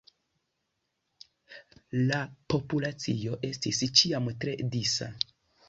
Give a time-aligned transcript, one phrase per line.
[2.09, 2.23] La
[2.55, 5.15] populacio estis ĉiam tre disa.